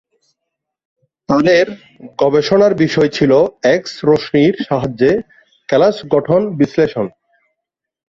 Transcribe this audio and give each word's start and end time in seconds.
তাদের 1.29 1.65
গবেষণার 2.19 2.73
বিষয় 2.75 3.09
ছিল 3.09 3.31
এক্স 3.75 3.93
রশ্মির 4.03 4.53
সাহায্যে 4.67 5.11
কেলাস 5.69 5.97
গঠন 6.05 6.41
বিশ্লেষণ। 6.57 7.07